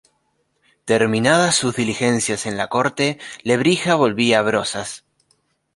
[0.85, 5.05] Terminadas sus diligencias en la Corte, Lebrija volvía a Brozas.